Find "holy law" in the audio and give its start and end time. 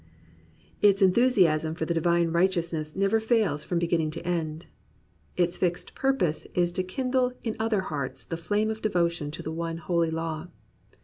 9.77-10.47